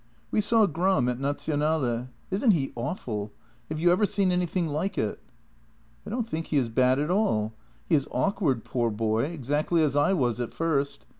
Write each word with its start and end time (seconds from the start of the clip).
"We 0.31 0.41
saw 0.41 0.65
Gram 0.65 1.07
at 1.09 1.19
Nazionale. 1.19 2.07
Isn't 2.31 2.51
he 2.53 2.71
awful? 2.75 3.31
Have 3.69 3.79
you 3.79 3.91
ever 3.91 4.07
seen 4.07 4.31
anything 4.31 4.65
like 4.65 4.97
it? 4.97 5.19
""I 6.07 6.09
don't 6.09 6.27
think 6.27 6.47
he 6.47 6.57
is 6.57 6.69
bad 6.69 6.97
at 6.97 7.11
all. 7.11 7.53
He 7.85 7.93
is 7.93 8.07
awkward, 8.09 8.63
poor 8.63 8.89
boy, 8.89 9.25
exactly 9.25 9.83
as 9.83 9.95
I 9.95 10.13
was 10.13 10.39
at 10.39 10.55
first. 10.55 11.05